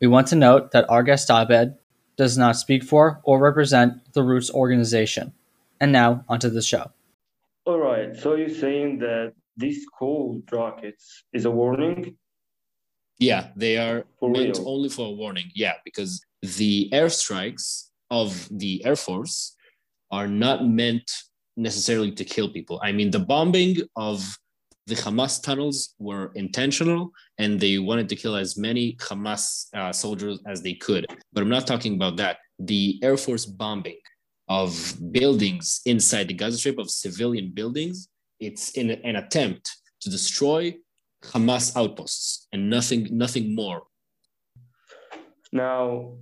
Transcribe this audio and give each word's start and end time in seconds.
we 0.00 0.06
want 0.06 0.26
to 0.28 0.36
note 0.36 0.72
that 0.72 0.88
our 0.88 1.02
guest 1.02 1.30
Abed 1.30 1.76
does 2.16 2.36
not 2.36 2.56
speak 2.56 2.82
for 2.82 3.20
or 3.24 3.38
represent 3.38 4.12
the 4.12 4.22
Roots 4.22 4.50
organization. 4.50 5.32
And 5.80 5.92
now, 5.92 6.24
onto 6.28 6.50
the 6.50 6.62
show. 6.62 6.90
All 7.64 7.78
right, 7.78 8.16
so 8.16 8.34
you're 8.34 8.48
saying 8.48 8.98
that 8.98 9.32
these 9.56 9.86
cold 9.96 10.42
rockets 10.50 11.24
is 11.32 11.44
a 11.44 11.50
warning 11.50 12.16
yeah, 13.18 13.48
they 13.56 13.76
are 13.76 14.04
For 14.20 14.30
meant 14.30 14.58
real? 14.58 14.68
only 14.68 14.88
for 14.88 15.06
a 15.08 15.10
warning. 15.10 15.50
Yeah, 15.54 15.74
because 15.84 16.24
the 16.42 16.88
airstrikes 16.92 17.88
of 18.10 18.48
the 18.50 18.84
Air 18.84 18.96
Force 18.96 19.56
are 20.10 20.28
not 20.28 20.66
meant 20.66 21.10
necessarily 21.56 22.12
to 22.12 22.24
kill 22.24 22.48
people. 22.48 22.80
I 22.82 22.92
mean, 22.92 23.10
the 23.10 23.18
bombing 23.18 23.78
of 23.96 24.38
the 24.88 24.94
Hamas 24.94 25.42
tunnels 25.42 25.94
were 25.98 26.32
intentional 26.34 27.12
and 27.36 27.60
they 27.60 27.78
wanted 27.78 28.08
to 28.08 28.16
kill 28.16 28.36
as 28.36 28.56
many 28.56 28.96
Hamas 28.96 29.66
uh, 29.74 29.92
soldiers 29.92 30.40
as 30.46 30.62
they 30.62 30.74
could. 30.74 31.06
But 31.32 31.42
I'm 31.42 31.50
not 31.50 31.66
talking 31.66 31.94
about 31.94 32.16
that. 32.16 32.38
The 32.58 32.98
Air 33.02 33.18
Force 33.18 33.44
bombing 33.44 33.98
of 34.48 34.70
buildings 35.12 35.82
inside 35.84 36.28
the 36.28 36.34
Gaza 36.34 36.56
Strip, 36.56 36.78
of 36.78 36.90
civilian 36.90 37.52
buildings, 37.54 38.08
it's 38.40 38.70
in 38.70 38.90
an 38.90 39.16
attempt 39.16 39.70
to 40.00 40.08
destroy 40.08 40.74
Hamas 41.22 41.76
outposts 41.76 42.48
and 42.52 42.70
nothing, 42.70 43.08
nothing 43.10 43.54
more. 43.54 43.82
Now, 45.52 46.14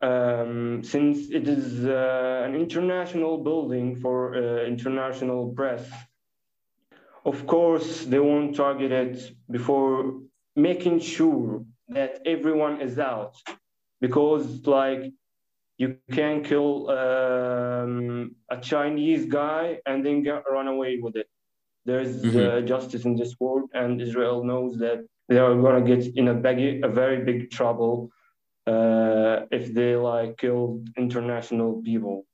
um, 0.00 0.82
since 0.82 1.30
it 1.30 1.46
is 1.46 1.84
uh, 1.84 2.42
an 2.44 2.56
international 2.56 3.38
building 3.38 4.00
for 4.00 4.34
uh, 4.34 4.64
international 4.64 5.52
press, 5.52 5.88
of 7.24 7.46
course, 7.46 8.04
they 8.04 8.18
won't 8.18 8.56
target 8.56 8.92
it 8.92 9.32
before 9.50 10.20
making 10.56 11.00
sure 11.00 11.64
that 11.88 12.20
everyone 12.26 12.80
is 12.80 12.98
out. 12.98 13.36
Because, 14.00 14.66
like, 14.66 15.12
you 15.78 15.96
can 16.10 16.42
kill 16.42 16.90
um, 16.90 18.34
a 18.50 18.56
Chinese 18.60 19.26
guy 19.26 19.78
and 19.86 20.04
then 20.04 20.22
get, 20.22 20.42
run 20.50 20.68
away 20.68 20.98
with 21.00 21.16
it. 21.16 21.28
There's 21.84 22.24
uh, 22.24 22.60
justice 22.64 23.04
in 23.04 23.16
this 23.16 23.34
world, 23.40 23.70
and 23.74 24.00
Israel 24.00 24.44
knows 24.44 24.78
that 24.78 25.04
they 25.28 25.38
are 25.38 25.54
going 25.54 25.84
to 25.84 25.96
get 25.96 26.16
in 26.16 26.28
a, 26.28 26.34
big, 26.34 26.84
a 26.84 26.88
very 26.88 27.24
big 27.24 27.50
trouble 27.50 28.10
uh, 28.66 29.46
if 29.50 29.74
they 29.74 29.96
like 29.96 30.36
killed 30.38 30.88
international 30.96 31.82
people. 31.82 32.24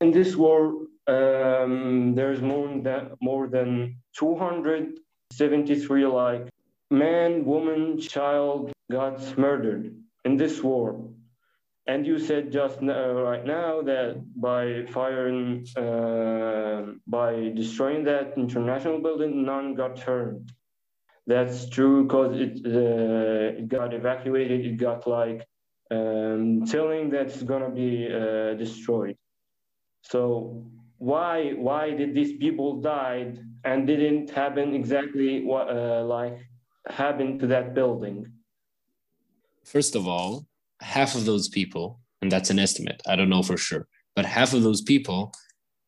In 0.00 0.10
this 0.10 0.36
war, 0.36 0.86
um, 1.06 2.14
there's 2.14 2.42
more 2.42 2.68
than 2.82 3.12
more 3.20 3.48
than 3.48 3.96
273 4.18 6.06
like 6.06 6.48
man, 6.90 7.44
woman, 7.44 7.98
child 7.98 8.72
got 8.90 9.38
murdered 9.38 9.94
in 10.24 10.36
this 10.36 10.62
war. 10.62 11.02
And 11.88 12.04
you 12.04 12.18
said 12.18 12.50
just 12.50 12.82
now, 12.82 13.12
right 13.12 13.44
now 13.44 13.80
that 13.82 14.20
by 14.34 14.84
firing, 14.86 15.66
uh, 15.76 16.94
by 17.06 17.52
destroying 17.54 18.04
that 18.04 18.34
international 18.36 18.98
building, 19.00 19.44
none 19.44 19.74
got 19.74 20.00
hurt. 20.00 20.42
That's 21.28 21.68
true 21.68 22.04
because 22.04 22.40
it 22.40 22.60
uh, 22.66 23.58
it 23.60 23.68
got 23.68 23.94
evacuated. 23.94 24.66
It 24.66 24.76
got 24.76 25.06
like 25.06 25.46
um, 25.90 26.66
telling 26.66 27.10
that 27.10 27.26
it's 27.26 27.42
gonna 27.42 27.70
be 27.70 28.08
uh, 28.12 28.54
destroyed. 28.54 29.16
So 30.10 30.64
why 30.98 31.52
why 31.52 31.90
did 31.90 32.14
these 32.14 32.36
people 32.36 32.80
died 32.80 33.40
and 33.64 33.86
didn't 33.86 34.30
happen 34.30 34.74
exactly 34.74 35.44
what 35.44 35.68
uh, 35.68 36.04
like 36.04 36.38
happened 36.88 37.40
to 37.40 37.46
that 37.48 37.74
building? 37.74 38.26
First 39.64 39.96
of 39.96 40.06
all, 40.06 40.46
half 40.80 41.14
of 41.14 41.24
those 41.24 41.48
people, 41.48 42.00
and 42.22 42.30
that's 42.30 42.50
an 42.50 42.58
estimate, 42.58 43.02
I 43.06 43.16
don't 43.16 43.28
know 43.28 43.42
for 43.42 43.56
sure, 43.56 43.88
but 44.14 44.24
half 44.24 44.54
of 44.54 44.62
those 44.62 44.80
people 44.80 45.32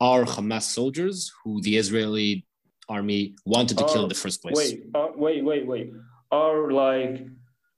are 0.01 0.25
Hamas 0.25 0.63
soldiers 0.63 1.31
who 1.43 1.61
the 1.63 1.77
Israeli 1.77 2.45
army 2.89 3.35
wanted 3.45 3.79
to 3.79 3.85
kill 3.85 4.05
in 4.05 4.09
the 4.09 4.15
first 4.15 4.43
place. 4.43 4.57
Wait, 4.57 4.83
uh, 4.95 5.09
wait, 5.15 5.45
wait, 5.45 5.67
wait. 5.67 5.93
Are 6.31 6.71
like 6.71 7.27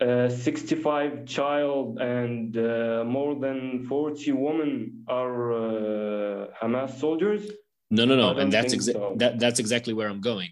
uh, 0.00 0.28
65 0.28 1.26
child 1.26 1.98
and 2.00 2.56
uh, 2.56 3.04
more 3.06 3.34
than 3.34 3.84
40 3.86 4.32
women 4.32 5.04
are 5.08 5.52
uh, 5.52 6.46
Hamas 6.60 6.98
soldiers? 6.98 7.50
No, 7.90 8.04
no, 8.04 8.16
no, 8.16 8.38
and 8.38 8.52
that's 8.52 8.74
exa- 8.74 8.92
so. 8.92 9.14
that, 9.16 9.38
that's 9.38 9.58
exactly 9.58 9.92
where 9.92 10.08
I'm 10.08 10.20
going. 10.20 10.50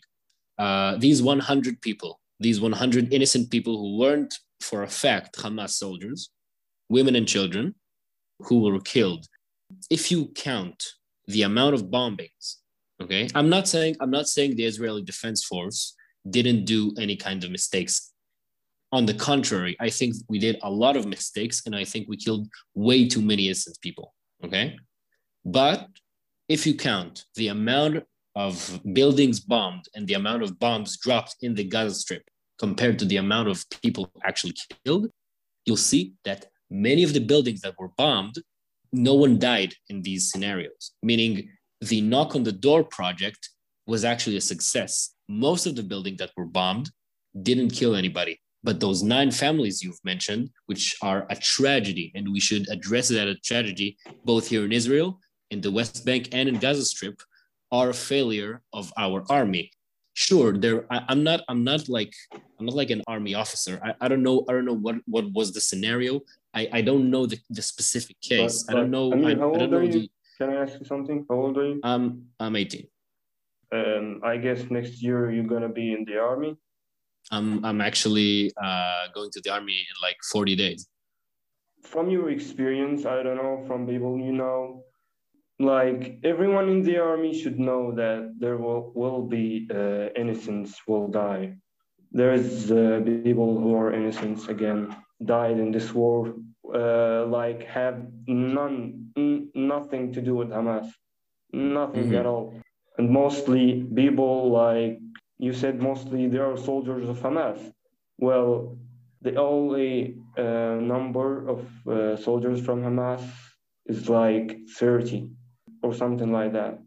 Uh, 0.58 0.96
these 0.96 1.22
100 1.22 1.80
people, 1.80 2.20
these 2.40 2.60
100 2.60 3.12
innocent 3.12 3.50
people 3.50 3.78
who 3.78 3.98
weren't, 3.98 4.34
for 4.60 4.82
a 4.82 4.88
fact, 4.88 5.36
Hamas 5.36 5.70
soldiers, 5.70 6.30
women 6.88 7.14
and 7.14 7.28
children, 7.28 7.74
who 8.40 8.60
were 8.60 8.80
killed. 8.80 9.26
If 9.90 10.10
you 10.10 10.26
count 10.34 10.82
the 11.26 11.42
amount 11.42 11.74
of 11.74 11.84
bombings, 11.84 12.56
okay, 13.00 13.28
I'm 13.34 13.48
not 13.48 13.68
saying 13.68 13.96
I'm 14.00 14.10
not 14.10 14.28
saying 14.28 14.56
the 14.56 14.64
Israeli 14.64 15.02
Defense 15.02 15.44
Force 15.44 15.94
didn't 16.28 16.64
do 16.64 16.92
any 16.98 17.16
kind 17.16 17.44
of 17.44 17.50
mistakes. 17.50 18.12
On 18.90 19.04
the 19.04 19.14
contrary, 19.14 19.76
I 19.80 19.90
think 19.90 20.14
we 20.28 20.38
did 20.38 20.58
a 20.62 20.70
lot 20.70 20.96
of 20.96 21.06
mistakes, 21.06 21.62
and 21.66 21.76
I 21.76 21.84
think 21.84 22.08
we 22.08 22.16
killed 22.16 22.48
way 22.74 23.06
too 23.06 23.20
many 23.20 23.46
innocent 23.46 23.78
people. 23.82 24.14
Okay, 24.44 24.76
but 25.44 25.88
if 26.48 26.66
you 26.66 26.74
count 26.74 27.24
the 27.34 27.48
amount 27.48 28.04
of 28.34 28.80
buildings 28.94 29.40
bombed 29.40 29.84
and 29.94 30.06
the 30.06 30.14
amount 30.14 30.42
of 30.42 30.58
bombs 30.58 30.96
dropped 30.96 31.36
in 31.42 31.54
the 31.54 31.64
Gaza 31.64 31.94
Strip 31.94 32.22
compared 32.58 32.98
to 32.98 33.04
the 33.04 33.16
amount 33.16 33.48
of 33.48 33.64
people 33.82 34.10
actually 34.24 34.54
killed, 34.84 35.08
you'll 35.66 35.76
see 35.76 36.14
that 36.24 36.46
many 36.70 37.02
of 37.02 37.12
the 37.12 37.20
buildings 37.20 37.60
that 37.60 37.78
were 37.78 37.90
bombed, 37.96 38.36
no 38.92 39.14
one 39.14 39.38
died 39.38 39.74
in 39.88 40.02
these 40.02 40.30
scenarios, 40.30 40.92
meaning 41.02 41.48
the 41.80 42.00
knock 42.00 42.34
on 42.34 42.44
the 42.44 42.52
door 42.52 42.84
project 42.84 43.50
was 43.86 44.04
actually 44.04 44.36
a 44.36 44.40
success. 44.40 45.14
Most 45.28 45.66
of 45.66 45.76
the 45.76 45.82
buildings 45.82 46.18
that 46.18 46.30
were 46.36 46.46
bombed 46.46 46.90
didn't 47.42 47.70
kill 47.70 47.94
anybody. 47.94 48.40
But 48.68 48.80
those 48.80 49.02
nine 49.02 49.30
families 49.30 49.82
you've 49.82 50.04
mentioned, 50.04 50.50
which 50.66 50.94
are 51.00 51.26
a 51.30 51.36
tragedy, 51.36 52.12
and 52.14 52.30
we 52.30 52.38
should 52.38 52.68
address 52.68 53.10
it 53.10 53.16
as 53.16 53.34
a 53.34 53.40
tragedy 53.40 53.96
both 54.26 54.46
here 54.46 54.62
in 54.66 54.72
Israel, 54.72 55.20
in 55.50 55.62
the 55.62 55.70
West 55.70 56.04
Bank, 56.04 56.28
and 56.32 56.50
in 56.50 56.58
Gaza 56.58 56.84
Strip, 56.84 57.18
are 57.72 57.88
a 57.88 57.94
failure 57.94 58.60
of 58.74 58.92
our 58.98 59.24
army. 59.30 59.70
Sure, 60.12 60.52
there. 60.52 60.84
I, 60.92 60.96
I'm 61.08 61.22
not. 61.22 61.40
I'm 61.48 61.64
not 61.64 61.88
like. 61.88 62.12
I'm 62.58 62.66
not 62.66 62.74
like 62.74 62.90
an 62.90 63.02
army 63.06 63.32
officer. 63.34 63.80
I, 63.82 63.94
I 64.02 64.06
don't 64.10 64.22
know. 64.22 64.44
I 64.46 64.52
don't 64.52 64.66
know 64.66 64.80
what 64.86 64.96
what 65.06 65.24
was 65.32 65.48
the 65.54 65.62
scenario. 65.62 66.20
I, 66.52 66.68
I 66.78 66.80
don't 66.82 67.08
know 67.08 67.24
the, 67.24 67.38
the 67.48 67.62
specific 67.62 68.20
case. 68.20 68.64
But- 68.64 68.76
I 68.76 68.80
don't 68.80 68.90
know. 68.90 69.10
I 69.14 69.16
mean, 69.16 69.38
how 69.38 69.54
I 69.54 69.58
don't 69.60 69.70
know 69.70 69.86
the. 69.86 70.10
Can 70.36 70.50
I 70.50 70.56
ask 70.64 70.78
you 70.78 70.84
something? 70.84 71.24
How 71.30 71.36
old 71.36 71.56
are 71.56 71.68
you? 71.68 71.80
Um, 71.84 72.26
I'm 72.38 72.54
18. 72.54 72.86
Um, 73.72 74.20
I 74.22 74.36
guess 74.36 74.60
next 74.70 75.02
year 75.02 75.32
you're 75.32 75.50
gonna 75.54 75.74
be 75.82 75.94
in 75.94 76.04
the 76.04 76.18
army. 76.18 76.58
I'm 77.30 77.64
I'm 77.64 77.80
actually 77.80 78.52
uh, 78.62 79.08
going 79.14 79.30
to 79.32 79.40
the 79.40 79.50
army 79.50 79.78
in 79.90 79.96
like 80.02 80.16
40 80.32 80.56
days. 80.56 80.88
From 81.82 82.10
your 82.10 82.30
experience, 82.30 83.06
I 83.06 83.22
don't 83.22 83.36
know, 83.36 83.64
from 83.66 83.86
people 83.86 84.18
you 84.18 84.32
know, 84.32 84.84
like 85.58 86.18
everyone 86.24 86.68
in 86.68 86.82
the 86.82 86.98
army 86.98 87.32
should 87.40 87.58
know 87.58 87.92
that 87.92 88.34
there 88.38 88.56
will, 88.56 88.92
will 88.94 89.22
be 89.26 89.68
uh, 89.70 90.08
innocents 90.16 90.74
will 90.86 91.08
die. 91.08 91.54
There's 92.12 92.70
uh, 92.72 93.00
people 93.24 93.58
who 93.60 93.74
are 93.76 93.92
innocents 93.92 94.48
again 94.48 94.94
died 95.24 95.58
in 95.58 95.70
this 95.72 95.92
war, 95.94 96.34
uh, 96.74 97.26
like 97.26 97.62
have 97.64 97.96
none, 98.26 99.10
n- 99.16 99.50
nothing 99.54 100.12
to 100.14 100.20
do 100.22 100.34
with 100.34 100.48
Hamas, 100.48 100.88
nothing 101.52 102.10
Mhm. 102.10 102.20
at 102.20 102.26
all, 102.26 102.54
and 102.98 103.10
mostly 103.10 103.84
people 103.94 104.50
like 104.50 104.98
you 105.38 105.52
said, 105.52 105.80
mostly 105.80 106.26
they 106.28 106.38
are 106.38 106.56
soldiers 106.56 107.08
of 107.08 107.18
Hamas. 107.20 107.72
Well, 108.18 108.76
the 109.22 109.36
only 109.36 110.18
uh, 110.36 110.76
number 110.80 111.48
of 111.48 111.86
uh, 111.86 112.16
soldiers 112.16 112.64
from 112.64 112.82
Hamas 112.82 113.22
is 113.86 114.08
like 114.08 114.58
30 114.76 115.30
or 115.82 115.94
something 115.94 116.32
like 116.32 116.52
that. 116.52 116.78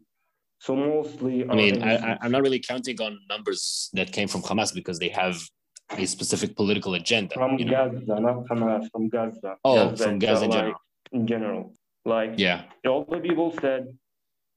So 0.60 0.76
mostly, 0.76 1.44
I 1.48 1.54
mean, 1.56 1.82
I. 1.82 2.16
I'm 2.20 2.30
not 2.30 2.42
really 2.42 2.60
counting 2.60 3.00
on 3.00 3.18
numbers 3.28 3.90
that 3.94 4.12
came 4.12 4.28
from 4.28 4.42
Hamas 4.42 4.72
because 4.72 4.98
they 5.00 5.08
have 5.08 5.42
a 5.90 6.06
specific 6.06 6.54
political 6.54 6.94
agenda. 6.94 7.34
From 7.34 7.58
you 7.58 7.64
know? 7.64 7.72
Gaza, 7.72 8.20
not 8.20 8.46
Hamas, 8.46 8.88
from 8.92 9.08
Gaza. 9.08 9.56
Oh, 9.64 9.96
from 9.96 10.20
Gaza 10.20 10.44
in 10.44 10.50
like, 10.50 10.58
general. 10.58 10.80
In 11.10 11.26
general. 11.26 11.74
Like, 12.04 12.34
Yeah. 12.38 12.62
all 12.86 13.04
the 13.04 13.18
people 13.18 13.52
said, 13.60 13.86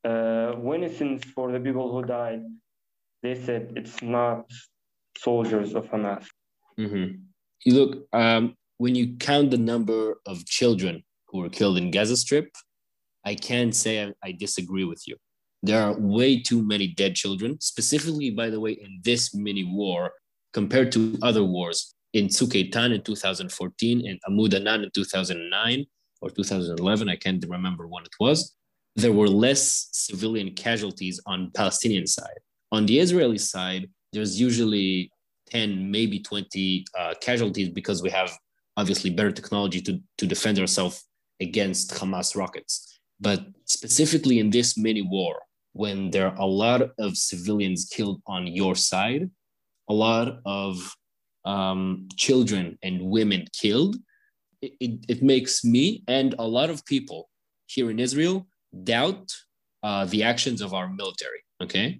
uh, 0.08 0.54
innocence 0.74 1.24
for 1.36 1.52
the 1.52 1.60
people 1.60 1.92
who 1.92 2.06
died, 2.06 2.42
they 3.25 3.36
said 3.36 3.74
it's 3.75 4.01
not 4.01 4.45
soldiers 5.18 5.74
of 5.74 5.89
Hamas. 5.92 6.25
hmm 6.77 7.07
You 7.66 7.74
look, 7.74 8.07
um, 8.13 8.56
when 8.77 8.95
you 8.95 9.16
count 9.18 9.51
the 9.51 9.57
number 9.57 10.01
of 10.25 10.45
children 10.45 11.04
who 11.27 11.39
were 11.39 11.50
killed 11.50 11.77
in 11.77 11.92
Gaza 11.92 12.18
Strip, 12.18 12.50
I 13.25 13.33
can't 13.36 13.75
say 13.75 14.04
I, 14.04 14.13
I 14.24 14.31
disagree 14.33 14.83
with 14.83 15.04
you. 15.07 15.16
There 15.63 15.81
are 15.81 15.94
way 15.98 16.39
too 16.39 16.62
many 16.62 16.88
dead 17.01 17.16
children, 17.16 17.60
specifically, 17.60 18.30
by 18.30 18.50
the 18.51 18.60
way, 18.60 18.74
in 18.74 19.00
this 19.04 19.33
mini 19.33 19.63
war 19.63 20.12
compared 20.54 20.92
to 20.92 21.18
other 21.24 21.44
wars 21.44 21.95
in 22.13 22.27
Tzuk 22.27 22.54
Eitan 22.60 22.94
in 22.94 23.01
2014, 23.01 24.06
in 24.06 24.19
Amud 24.30 24.54
Anan 24.54 24.83
in 24.83 24.92
2009 24.94 25.86
or 26.22 26.30
2011, 26.30 27.10
I 27.10 27.16
can't 27.16 27.44
remember 27.50 27.88
when 27.88 28.04
it 28.04 28.16
was. 28.19 28.56
There 28.95 29.12
were 29.12 29.27
less 29.27 29.89
civilian 29.92 30.51
casualties 30.54 31.19
on 31.25 31.51
Palestinian 31.51 32.07
side. 32.07 32.39
On 32.72 32.86
the 32.86 33.00
Israeli 33.00 33.38
side, 33.38 33.90
there's 34.14 34.40
usually 34.40 35.12
10, 35.50 35.92
maybe 35.92 36.20
20 36.20 36.86
uh, 36.98 37.14
casualties 37.22 37.70
because 37.70 38.02
we 38.02 38.10
have 38.10 38.38
obviously 38.78 39.10
better 39.10 39.32
technology 39.32 39.82
to, 39.82 40.00
to 40.18 40.26
defend 40.26 40.60
ourselves 40.60 41.06
against 41.42 41.92
Hamas 41.92 42.36
rockets. 42.36 43.00
But 43.20 43.46
specifically 43.66 44.40
in 44.40 44.50
this 44.50 44.78
mini 44.78 45.02
war, 45.02 45.40
when 45.74 46.10
there 46.10 46.28
are 46.28 46.38
a 46.38 46.46
lot 46.46 46.82
of 47.00 47.18
civilians 47.18 47.86
killed 47.86 48.22
on 48.28 48.48
your 48.48 48.76
side, 48.76 49.30
a 49.90 49.94
lot 49.94 50.40
of 50.46 50.96
um, 51.46 52.08
children 52.18 52.78
and 52.82 53.02
women 53.02 53.46
killed, 53.54 53.98
it, 54.62 54.74
it, 54.80 55.06
it 55.08 55.24
makes 55.24 55.64
me 55.64 56.04
and 56.08 56.34
a 56.40 56.48
lot 56.48 56.70
of 56.70 56.86
people 56.86 57.30
here 57.68 57.90
in 57.92 58.00
Israel 58.00 58.48
doubt 58.84 59.32
uh, 59.84 60.06
the 60.06 60.24
actions 60.24 60.62
of 60.62 60.74
our 60.74 60.90
military. 60.90 61.42
Okay, 61.62 62.00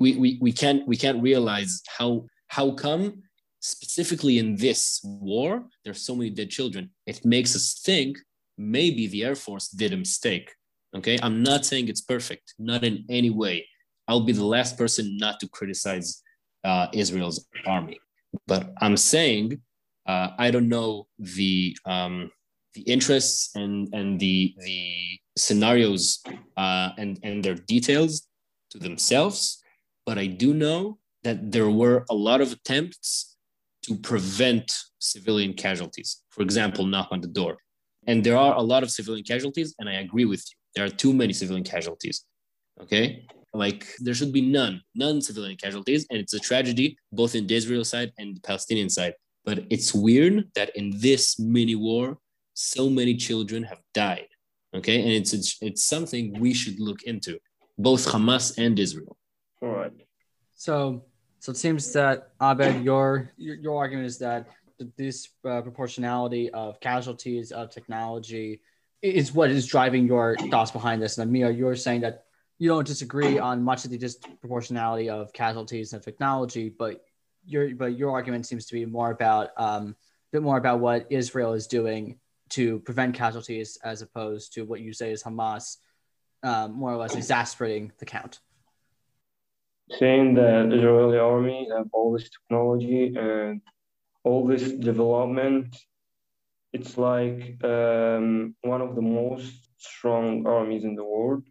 we, 0.00 0.16
we, 0.16 0.38
we, 0.40 0.52
can't 0.52 0.86
we 0.86 0.96
can't 0.96 1.22
realize 1.22 1.82
how 1.98 2.10
how 2.48 2.70
come 2.72 3.22
specifically 3.60 4.38
in 4.38 4.56
this 4.56 5.00
war 5.04 5.64
there's 5.84 6.02
so 6.04 6.14
many 6.14 6.30
dead 6.30 6.50
children. 6.50 6.90
It 7.06 7.24
makes 7.24 7.54
us 7.56 7.80
think 7.84 8.18
maybe 8.56 9.06
the 9.06 9.24
Air 9.24 9.34
Force 9.34 9.68
did 9.68 9.92
a 9.92 9.96
mistake. 9.96 10.48
Okay, 10.96 11.18
I'm 11.22 11.42
not 11.42 11.64
saying 11.64 11.88
it's 11.88 12.00
perfect, 12.00 12.54
not 12.58 12.84
in 12.84 13.04
any 13.08 13.30
way. 13.30 13.66
I'll 14.06 14.28
be 14.30 14.32
the 14.32 14.44
last 14.56 14.78
person 14.78 15.16
not 15.16 15.40
to 15.40 15.48
criticize 15.48 16.22
uh, 16.62 16.86
Israel's 16.92 17.46
army, 17.66 17.98
but 18.46 18.72
I'm 18.80 18.96
saying 18.96 19.60
uh, 20.06 20.28
I 20.38 20.50
don't 20.50 20.68
know 20.68 21.06
the 21.18 21.76
um, 21.84 22.30
the 22.74 22.82
interests 22.82 23.50
and 23.54 23.88
and 23.92 24.20
the 24.20 24.54
the 24.58 25.18
scenarios 25.36 26.22
uh, 26.56 26.90
and 26.98 27.18
and 27.22 27.44
their 27.44 27.54
details 27.74 28.28
to 28.70 28.78
themselves, 28.78 29.62
but 30.06 30.18
I 30.18 30.26
do 30.26 30.54
know 30.54 30.98
that 31.22 31.50
there 31.52 31.70
were 31.70 32.04
a 32.10 32.14
lot 32.14 32.40
of 32.40 32.52
attempts 32.52 33.36
to 33.84 33.96
prevent 33.96 34.72
civilian 34.98 35.54
casualties. 35.54 36.22
For 36.30 36.42
example, 36.42 36.86
knock 36.86 37.08
on 37.10 37.20
the 37.20 37.28
door, 37.28 37.56
and 38.06 38.22
there 38.24 38.36
are 38.36 38.54
a 38.54 38.62
lot 38.62 38.82
of 38.82 38.90
civilian 38.90 39.24
casualties, 39.24 39.74
and 39.78 39.88
I 39.88 39.94
agree 39.94 40.24
with 40.24 40.44
you. 40.48 40.56
There 40.74 40.84
are 40.84 40.90
too 40.90 41.12
many 41.12 41.32
civilian 41.32 41.64
casualties. 41.64 42.24
Okay, 42.80 43.26
like 43.52 43.86
there 44.00 44.14
should 44.14 44.32
be 44.32 44.40
none, 44.40 44.82
none 44.94 45.20
civilian 45.20 45.56
casualties, 45.56 46.06
and 46.10 46.18
it's 46.18 46.34
a 46.34 46.40
tragedy 46.40 46.96
both 47.12 47.34
in 47.34 47.46
the 47.46 47.54
Israel 47.54 47.84
side 47.84 48.12
and 48.18 48.36
the 48.36 48.40
Palestinian 48.40 48.90
side. 48.90 49.14
But 49.44 49.64
it's 49.70 49.94
weird 49.94 50.48
that 50.54 50.74
in 50.74 50.98
this 50.98 51.38
mini 51.38 51.74
war, 51.74 52.18
so 52.54 52.88
many 52.88 53.14
children 53.16 53.62
have 53.64 53.80
died. 53.92 54.28
Okay, 54.74 55.00
and 55.00 55.10
it's 55.10 55.32
it's, 55.32 55.56
it's 55.60 55.84
something 55.84 56.38
we 56.40 56.52
should 56.52 56.80
look 56.80 57.02
into, 57.04 57.38
both 57.78 58.06
Hamas 58.06 58.58
and 58.58 58.78
Israel. 58.78 59.16
All 59.64 59.70
right. 59.70 59.92
So, 60.54 61.04
so 61.38 61.52
it 61.52 61.56
seems 61.56 61.90
that 61.94 62.32
Abed, 62.40 62.84
your 62.84 63.32
your, 63.38 63.56
your 63.56 63.78
argument 63.78 64.06
is 64.06 64.18
that 64.18 64.46
this 64.98 65.30
uh, 65.48 65.62
proportionality 65.62 66.50
of 66.50 66.80
casualties 66.80 67.50
of 67.50 67.70
technology 67.70 68.60
is 69.00 69.32
what 69.32 69.50
is 69.50 69.66
driving 69.66 70.06
your 70.06 70.36
thoughts 70.50 70.70
behind 70.70 71.00
this. 71.00 71.16
And 71.16 71.30
Amir, 71.30 71.50
you're 71.50 71.76
saying 71.76 72.02
that 72.02 72.24
you 72.58 72.68
don't 72.68 72.86
disagree 72.86 73.38
on 73.38 73.62
much 73.62 73.86
of 73.86 73.90
the 73.90 73.98
disproportionality 73.98 75.08
of 75.08 75.32
casualties 75.32 75.94
and 75.94 76.02
technology, 76.02 76.68
but 76.68 77.02
your 77.46 77.74
but 77.74 77.96
your 77.96 78.10
argument 78.10 78.44
seems 78.44 78.66
to 78.66 78.74
be 78.74 78.84
more 78.84 79.10
about 79.12 79.48
um, 79.56 79.88
a 79.88 79.94
bit 80.32 80.42
more 80.42 80.58
about 80.58 80.80
what 80.80 81.06
Israel 81.08 81.54
is 81.54 81.66
doing 81.66 82.18
to 82.50 82.80
prevent 82.80 83.14
casualties, 83.14 83.78
as 83.82 84.02
opposed 84.02 84.52
to 84.54 84.62
what 84.66 84.80
you 84.80 84.92
say 84.92 85.10
is 85.10 85.22
Hamas, 85.22 85.78
um, 86.42 86.72
more 86.72 86.92
or 86.92 86.96
less 86.96 87.14
exasperating 87.14 87.92
the 87.98 88.04
count. 88.04 88.40
Saying 89.90 90.34
that 90.34 90.70
the 90.70 90.76
Israeli 90.76 91.18
army 91.18 91.68
have 91.76 91.88
all 91.92 92.12
this 92.12 92.28
technology 92.30 93.14
and 93.16 93.60
all 94.24 94.46
this 94.46 94.72
development, 94.72 95.76
it's 96.72 96.96
like 96.98 97.62
um, 97.64 98.54
one 98.62 98.80
of 98.82 98.94
the 98.96 99.02
most 99.02 99.52
strong 99.78 100.46
armies 100.46 100.84
in 100.84 100.94
the 100.96 101.04
world. 101.04 101.44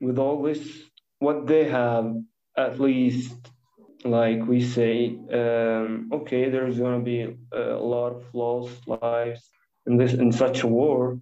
With 0.00 0.18
all 0.18 0.42
this, 0.42 0.60
what 1.18 1.46
they 1.46 1.64
have, 1.68 2.14
at 2.56 2.80
least, 2.80 3.36
like 4.04 4.46
we 4.46 4.60
say, 4.62 5.16
um, 5.32 6.10
okay, 6.12 6.50
there's 6.50 6.78
gonna 6.78 7.00
be 7.00 7.36
a 7.52 7.60
lot 7.94 8.12
of 8.12 8.34
lost 8.34 8.86
lives 8.88 9.50
in 9.86 9.96
this 9.96 10.12
in 10.14 10.32
such 10.32 10.62
a 10.62 10.66
war, 10.66 11.18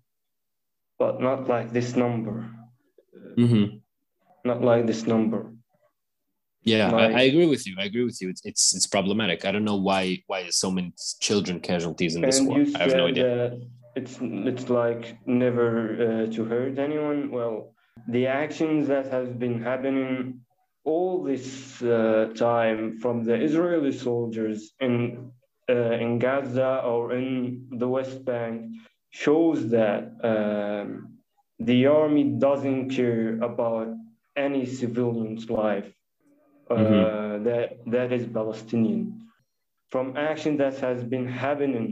but 0.99 1.21
not 1.21 1.49
like 1.49 1.73
this 1.73 1.97
number, 1.97 2.51
Mm-hmm. 3.39 3.79
not 4.45 4.63
like 4.63 4.87
this 4.87 5.07
number. 5.07 5.53
Yeah, 6.65 6.91
Like- 6.91 7.15
I, 7.15 7.21
I 7.21 7.23
agree 7.23 7.47
with 7.47 7.67
you. 7.67 7.77
I 7.79 7.85
agree 7.85 8.05
with 8.05 8.21
you. 8.21 8.29
It's 8.31 8.43
it's 8.45 8.75
it's 8.75 8.87
problematic. 8.87 9.45
I 9.45 9.53
don't 9.53 9.65
know 9.65 9.77
why 9.77 10.23
why 10.27 10.49
so 10.51 10.71
many 10.71 10.93
children 11.21 11.61
casualties 11.61 12.17
in 12.17 12.23
this 12.23 12.41
war. 12.41 12.59
I 12.75 12.79
have 12.79 12.95
no 12.97 13.07
idea. 13.07 13.59
it's 13.97 14.19
it's 14.21 14.71
like 14.71 15.17
never 15.27 15.69
uh, 16.07 16.27
to 16.35 16.45
hurt 16.45 16.79
anyone. 16.79 17.31
Well, 17.31 17.75
the 18.09 18.27
actions 18.27 18.89
that 18.89 19.07
have 19.17 19.39
been 19.39 19.63
happening 19.63 20.41
all 20.85 21.23
this 21.23 21.81
uh, 21.83 22.33
time 22.35 22.99
from 22.99 23.25
the 23.25 23.35
Israeli 23.35 23.93
soldiers 23.93 24.73
in 24.81 25.31
uh, 25.71 25.97
in 26.05 26.19
Gaza 26.19 26.83
or 26.85 27.13
in 27.13 27.69
the 27.71 27.89
West 27.89 28.25
Bank 28.25 28.57
shows 29.11 29.69
that 29.71 30.03
um, 30.33 30.89
the 31.59 31.87
army 31.87 32.25
doesn't 32.25 32.91
care 32.91 33.41
about 33.51 33.89
any 34.37 34.67
civilian's 34.67 35.49
life 35.49 35.89
uh, 36.71 36.77
Mhm. 36.77 37.45
that 37.45 37.69
that 37.95 38.13
is 38.13 38.27
Palestinian. 38.27 39.03
From 39.93 40.17
action 40.17 40.57
that 40.63 40.77
has 40.87 41.05
been 41.05 41.27
happening 41.27 41.89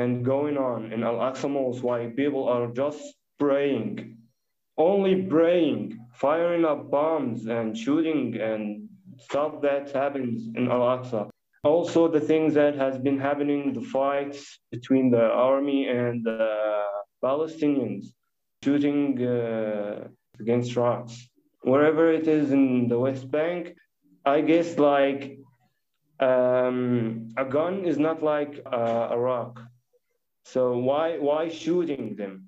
and 0.00 0.24
going 0.24 0.56
on 0.70 0.92
in 0.92 1.02
Al 1.02 1.18
Aqsa 1.28 1.48
Mosque, 1.50 1.82
why 1.82 2.00
people 2.22 2.44
are 2.54 2.66
just 2.82 3.02
praying, 3.38 4.18
only 4.76 5.14
praying, 5.34 5.80
firing 6.14 6.64
up 6.64 6.90
bombs 6.90 7.46
and 7.46 7.76
shooting 7.76 8.36
and 8.50 8.62
stuff 9.26 9.52
that 9.62 9.84
happens 9.92 10.38
in 10.58 10.64
Al 10.70 10.84
Aqsa. 10.96 11.22
Also, 11.64 12.00
the 12.06 12.20
things 12.20 12.54
that 12.54 12.74
has 12.76 12.94
been 13.06 13.18
happening, 13.18 13.72
the 13.72 13.86
fights 13.98 14.40
between 14.70 15.10
the 15.10 15.26
army 15.50 15.88
and 15.88 16.24
the 16.24 16.40
Palestinians, 17.24 18.04
shooting 18.62 19.00
uh, 19.26 20.06
against 20.42 20.76
rocks. 20.76 21.14
Wherever 21.62 22.04
it 22.12 22.26
is 22.28 22.52
in 22.52 22.86
the 22.88 22.98
West 23.06 23.26
Bank, 23.30 23.74
I 24.26 24.40
guess 24.40 24.76
like 24.76 25.38
um, 26.18 27.28
a 27.36 27.44
gun 27.44 27.84
is 27.84 27.96
not 27.96 28.22
like 28.22 28.60
uh, 28.66 29.08
a 29.12 29.18
rock. 29.18 29.62
So 30.44 30.78
why 30.78 31.18
why 31.18 31.48
shooting 31.48 32.16
them? 32.16 32.46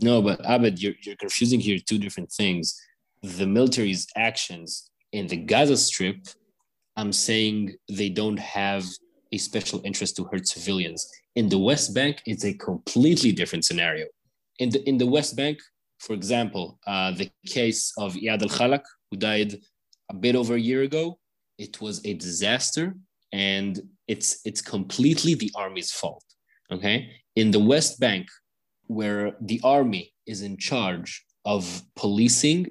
No, 0.00 0.20
but 0.20 0.40
Abed, 0.44 0.82
you're 0.82 0.94
you're 1.02 1.16
confusing 1.16 1.58
here 1.58 1.78
two 1.78 1.98
different 1.98 2.30
things. 2.30 2.78
The 3.22 3.46
military's 3.46 4.06
actions 4.16 4.90
in 5.12 5.26
the 5.26 5.36
Gaza 5.36 5.76
Strip, 5.76 6.26
I'm 6.96 7.12
saying 7.12 7.74
they 7.90 8.10
don't 8.10 8.38
have 8.38 8.84
a 9.32 9.38
special 9.38 9.80
interest 9.84 10.16
to 10.16 10.24
hurt 10.24 10.46
civilians. 10.46 11.08
In 11.34 11.48
the 11.48 11.58
West 11.58 11.94
Bank, 11.94 12.20
it's 12.26 12.44
a 12.44 12.52
completely 12.52 13.32
different 13.32 13.64
scenario. 13.64 14.06
In 14.58 14.68
the 14.68 14.86
in 14.86 14.98
the 14.98 15.06
West 15.06 15.34
Bank, 15.34 15.58
for 15.98 16.12
example, 16.12 16.78
uh, 16.86 17.12
the 17.12 17.30
case 17.46 17.92
of 17.96 18.12
Iyad 18.14 18.42
al-Khalak, 18.42 18.84
who 19.10 19.16
died 19.16 19.56
a 20.10 20.14
bit 20.14 20.34
over 20.36 20.54
a 20.54 20.60
year 20.60 20.82
ago, 20.82 21.18
it 21.58 21.80
was 21.80 22.04
a 22.04 22.14
disaster, 22.14 22.94
and 23.32 23.80
it's 24.08 24.40
it's 24.44 24.62
completely 24.62 25.34
the 25.34 25.50
army's 25.54 25.92
fault. 25.92 26.24
Okay, 26.70 27.10
in 27.36 27.50
the 27.50 27.60
West 27.60 28.00
Bank, 28.00 28.26
where 28.86 29.36
the 29.40 29.60
army 29.64 30.12
is 30.26 30.42
in 30.42 30.56
charge 30.56 31.24
of 31.44 31.82
policing 31.96 32.66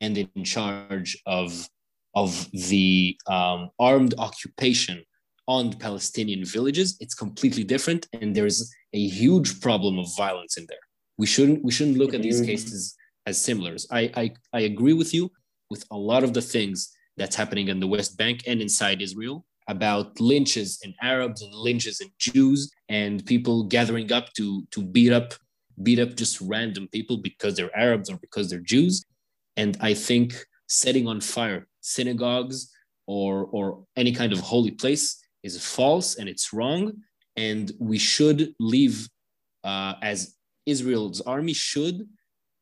and 0.00 0.18
in 0.18 0.44
charge 0.44 1.16
of 1.26 1.68
of 2.14 2.48
the 2.52 3.16
um, 3.26 3.70
armed 3.78 4.14
occupation 4.18 5.04
on 5.46 5.72
Palestinian 5.72 6.44
villages. 6.44 6.96
It's 7.00 7.14
completely 7.14 7.64
different, 7.64 8.06
and 8.12 8.34
there's 8.34 8.70
a 8.92 9.06
huge 9.08 9.60
problem 9.60 9.98
of 9.98 10.06
violence 10.16 10.56
in 10.56 10.66
there. 10.68 10.84
We 11.16 11.26
shouldn't 11.26 11.64
we 11.64 11.72
shouldn't 11.72 11.98
look 11.98 12.14
at 12.14 12.22
these 12.22 12.40
cases 12.40 12.94
as 13.26 13.40
similar. 13.40 13.76
I, 13.90 14.02
I 14.22 14.24
I 14.52 14.60
agree 14.60 14.94
with 14.94 15.12
you 15.12 15.30
with 15.70 15.84
a 15.90 15.96
lot 15.96 16.24
of 16.24 16.32
the 16.34 16.42
things 16.42 16.92
that's 17.16 17.36
happening 17.36 17.68
in 17.68 17.80
the 17.80 17.86
West 17.86 18.16
Bank 18.16 18.42
and 18.46 18.60
inside 18.60 19.02
Israel 19.02 19.44
about 19.68 20.18
lynches 20.18 20.80
and 20.82 20.94
Arabs 21.02 21.42
and 21.42 21.54
lynches 21.54 22.00
and 22.00 22.10
Jews 22.18 22.72
and 22.88 23.24
people 23.26 23.64
gathering 23.64 24.10
up 24.12 24.32
to 24.34 24.66
to 24.70 24.82
beat 24.82 25.12
up 25.12 25.34
beat 25.82 25.98
up 25.98 26.16
just 26.16 26.40
random 26.40 26.88
people 26.88 27.18
because 27.18 27.54
they're 27.54 27.76
Arabs 27.76 28.10
or 28.10 28.16
because 28.16 28.50
they're 28.50 28.60
Jews. 28.60 29.04
And 29.56 29.76
I 29.80 29.94
think 29.94 30.34
setting 30.68 31.06
on 31.06 31.20
fire 31.20 31.66
synagogues 31.80 32.70
or 33.06 33.48
or 33.52 33.84
any 33.96 34.12
kind 34.12 34.32
of 34.32 34.40
holy 34.40 34.70
place 34.70 35.22
is 35.42 35.62
false 35.64 36.16
and 36.16 36.28
it's 36.28 36.52
wrong. 36.52 36.92
And 37.36 37.70
we 37.78 37.98
should 37.98 38.54
leave 38.58 39.08
uh, 39.64 39.94
as 40.02 40.34
Israel's 40.66 41.20
army 41.20 41.52
should 41.52 42.08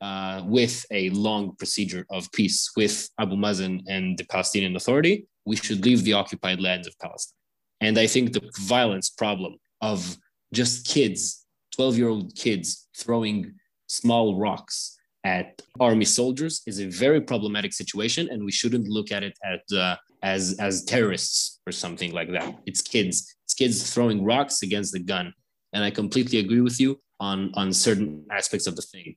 uh, 0.00 0.42
with 0.44 0.84
a 0.90 1.10
long 1.10 1.54
procedure 1.56 2.06
of 2.10 2.30
peace 2.32 2.70
with 2.76 3.08
Abu 3.18 3.36
Mazen 3.36 3.82
and 3.88 4.18
the 4.18 4.24
Palestinian 4.24 4.76
Authority. 4.76 5.26
We 5.44 5.56
should 5.56 5.84
leave 5.84 6.04
the 6.04 6.12
occupied 6.12 6.60
lands 6.60 6.86
of 6.86 6.98
Palestine. 6.98 7.34
And 7.80 7.98
I 7.98 8.06
think 8.06 8.32
the 8.32 8.50
violence 8.58 9.10
problem 9.10 9.56
of 9.80 10.16
just 10.52 10.86
kids, 10.86 11.46
12 11.74 11.98
year 11.98 12.08
old 12.08 12.34
kids 12.34 12.88
throwing 12.96 13.54
small 13.86 14.38
rocks 14.38 14.96
at 15.24 15.60
army 15.80 16.04
soldiers 16.04 16.62
is 16.66 16.80
a 16.80 16.86
very 16.86 17.20
problematic 17.20 17.72
situation. 17.72 18.28
And 18.30 18.44
we 18.44 18.52
shouldn't 18.52 18.88
look 18.88 19.12
at 19.12 19.22
it 19.22 19.38
at, 19.44 19.76
uh, 19.76 19.96
as, 20.22 20.56
as 20.58 20.84
terrorists 20.84 21.60
or 21.66 21.72
something 21.72 22.12
like 22.12 22.30
that. 22.32 22.54
It's 22.66 22.80
kids, 22.80 23.34
it's 23.44 23.54
kids 23.54 23.92
throwing 23.92 24.24
rocks 24.24 24.62
against 24.62 24.92
the 24.92 25.00
gun. 25.00 25.32
And 25.72 25.84
I 25.84 25.90
completely 25.90 26.38
agree 26.38 26.60
with 26.60 26.80
you 26.80 27.00
on, 27.20 27.50
on 27.54 27.72
certain 27.72 28.24
aspects 28.30 28.66
of 28.66 28.76
the 28.76 28.82
thing 28.82 29.16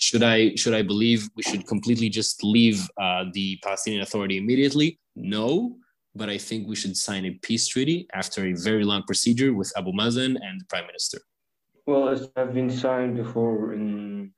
should 0.00 0.22
I 0.22 0.54
should 0.56 0.74
I 0.74 0.82
believe 0.82 1.28
we 1.36 1.42
should 1.42 1.66
completely 1.66 2.08
just 2.08 2.42
leave 2.42 2.88
uh, 3.00 3.24
the 3.32 3.58
Palestinian 3.62 4.02
Authority 4.02 4.38
immediately? 4.38 4.98
No, 5.14 5.76
but 6.14 6.30
I 6.30 6.38
think 6.38 6.66
we 6.66 6.74
should 6.74 6.96
sign 6.96 7.26
a 7.26 7.32
peace 7.42 7.68
treaty 7.68 8.08
after 8.14 8.46
a 8.46 8.54
very 8.54 8.84
long 8.84 9.02
procedure 9.02 9.52
with 9.52 9.70
Abu 9.76 9.92
Mazen 9.92 10.36
and 10.46 10.60
the 10.60 10.64
Prime 10.68 10.86
Minister. 10.86 11.18
Well, 11.86 12.08
it 12.08 12.30
has 12.34 12.54
been 12.54 12.70
signed 12.70 13.16
before 13.16 13.74
in 13.74 14.32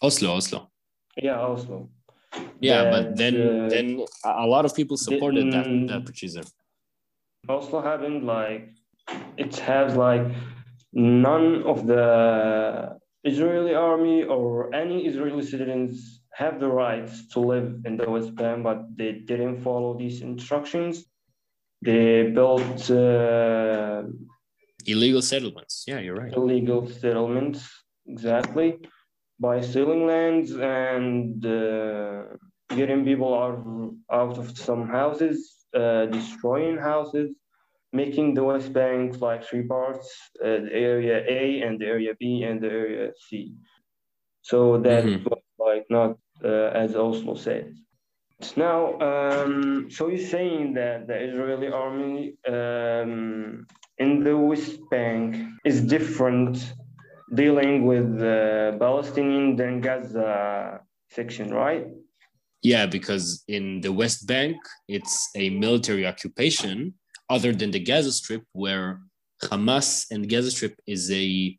Oslo, 0.00 0.36
Oslo. 0.36 0.70
Yeah, 1.16 1.40
Oslo. 1.40 1.90
Yeah, 2.60 2.84
that, 2.84 2.90
but 2.92 3.16
then 3.16 3.34
uh, 3.34 3.68
then 3.68 4.04
a 4.24 4.46
lot 4.46 4.64
of 4.64 4.74
people 4.76 4.96
supported 4.96 5.52
that 5.52 5.66
that 5.88 6.04
procedure. 6.04 6.44
Oslo 7.48 7.82
happened 7.82 8.24
like 8.24 8.70
it 9.36 9.56
has 9.56 9.96
like 9.96 10.24
none 10.92 11.64
of 11.64 11.88
the 11.88 12.99
Israeli 13.24 13.74
army 13.74 14.24
or 14.24 14.74
any 14.74 15.06
Israeli 15.06 15.44
citizens 15.44 16.22
have 16.32 16.58
the 16.58 16.68
right 16.68 17.08
to 17.32 17.40
live 17.40 17.82
in 17.84 17.96
the 17.96 18.08
West 18.08 18.34
Bank, 18.34 18.64
but 18.64 18.96
they 18.96 19.12
didn't 19.12 19.60
follow 19.60 19.96
these 19.98 20.22
instructions. 20.22 21.04
They 21.82 22.30
built 22.30 22.90
uh, 22.90 24.02
illegal 24.86 25.22
settlements. 25.22 25.84
Yeah, 25.86 26.00
you're 26.00 26.16
right. 26.16 26.32
Illegal 26.32 26.88
settlements, 26.88 27.68
exactly, 28.06 28.78
by 29.38 29.60
stealing 29.60 30.06
lands 30.06 30.52
and 30.52 31.44
uh, 31.44 32.22
getting 32.74 33.04
people 33.04 33.34
out, 33.34 33.60
out 34.10 34.38
of 34.38 34.56
some 34.56 34.88
houses, 34.88 35.66
uh, 35.74 36.06
destroying 36.06 36.78
houses, 36.78 37.34
making 37.92 38.34
the 38.34 38.44
West 38.44 38.72
Bank 38.72 39.20
like 39.20 39.44
three 39.44 39.64
parts, 39.64 40.08
uh, 40.42 40.64
the 40.64 40.72
area 40.72 41.24
A 41.28 41.62
and 41.62 41.80
the 41.80 41.86
area 41.86 42.12
B 42.18 42.44
and 42.44 42.60
the 42.60 42.68
area 42.68 43.12
C. 43.28 43.54
So 44.42 44.78
that 44.78 45.04
mm-hmm. 45.04 45.24
was 45.24 45.42
like 45.58 45.86
not 45.90 46.16
uh, 46.44 46.70
as 46.82 46.96
Oslo 46.96 47.34
said. 47.34 47.74
Now, 48.56 48.98
um, 49.00 49.90
so 49.90 50.08
you're 50.08 50.26
saying 50.26 50.72
that 50.74 51.06
the 51.06 51.16
Israeli 51.28 51.68
army 51.68 52.36
um, 52.48 53.66
in 53.98 54.24
the 54.24 54.36
West 54.36 54.80
Bank 54.90 55.36
is 55.64 55.82
different 55.82 56.72
dealing 57.34 57.86
with 57.86 58.18
the 58.18 58.76
Palestinian 58.80 59.56
than 59.56 59.80
Gaza 59.80 60.80
section, 61.10 61.52
right? 61.52 61.86
Yeah, 62.62 62.86
because 62.86 63.44
in 63.46 63.82
the 63.82 63.92
West 63.92 64.26
Bank, 64.26 64.56
it's 64.88 65.28
a 65.36 65.50
military 65.50 66.06
occupation 66.06 66.94
other 67.30 67.52
than 67.52 67.70
the 67.70 67.78
Gaza 67.78 68.12
Strip, 68.12 68.44
where 68.52 69.00
Hamas 69.44 70.10
and 70.10 70.28
Gaza 70.28 70.50
Strip 70.50 70.74
is 70.86 71.10
a 71.10 71.56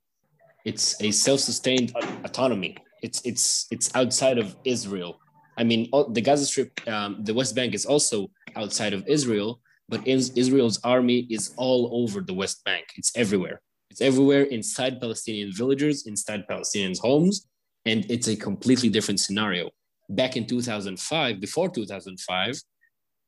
it's 0.63 1.01
a 1.01 1.10
self-sustained 1.10 1.92
autonomy. 2.24 2.78
It's 3.01 3.22
it's 3.25 3.66
it's 3.72 3.90
outside 3.96 4.38
of 4.38 4.56
Israel. 4.63 5.20
I 5.58 5.63
mean, 5.63 5.90
the 6.10 6.22
Gaza 6.22 6.46
Strip, 6.46 6.72
um, 6.88 7.24
the 7.24 7.34
West 7.34 7.56
Bank 7.56 7.74
is 7.74 7.86
also 7.86 8.30
outside 8.56 8.94
of 8.94 9.08
Israel, 9.08 9.60
but 9.90 10.06
Israel's 10.08 10.80
army 10.84 11.28
is 11.30 11.54
all 11.58 11.90
over 11.92 12.22
the 12.22 12.34
West 12.34 12.63
Bank. 12.63 12.86
It's 12.96 13.12
everywhere. 13.16 13.62
It's 13.90 14.01
everywhere 14.01 14.44
inside 14.44 15.01
Palestinian 15.01 15.51
villages, 15.51 16.08
inside 16.08 16.48
Palestinians' 16.48 17.00
homes, 17.00 17.48
and 17.86 18.10
it's 18.10 18.28
a 18.28 18.36
completely 18.36 18.90
different 18.90 19.20
scenario. 19.20 19.70
Back 20.10 20.38
in 20.38 20.46
2005, 20.46 21.40
before 21.42 21.70
2005, 21.70 22.62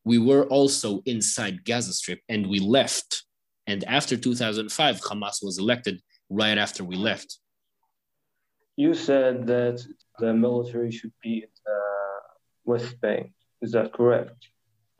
we 0.05 0.17
were 0.17 0.45
also 0.45 1.01
inside 1.05 1.63
Gaza 1.65 1.93
Strip 1.93 2.19
and 2.29 2.47
we 2.47 2.59
left. 2.59 3.23
And 3.67 3.83
after 3.85 4.17
2005, 4.17 5.01
Hamas 5.01 5.43
was 5.43 5.57
elected 5.57 6.01
right 6.29 6.57
after 6.57 6.83
we 6.83 6.95
left. 6.95 7.39
You 8.75 8.93
said 8.93 9.47
that 9.47 9.85
the 10.19 10.33
military 10.33 10.91
should 10.91 11.13
be 11.21 11.43
in 11.43 11.49
the 11.65 11.79
West 12.65 12.99
Bank. 12.99 13.31
Is 13.61 13.71
that 13.71 13.93
correct? 13.93 14.49